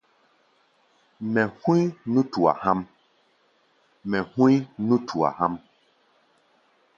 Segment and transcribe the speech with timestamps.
[1.33, 1.95] Mɛ hú̧í̧
[4.85, 5.53] nútua há̧ʼm.